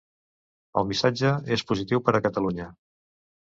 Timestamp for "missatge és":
0.93-1.67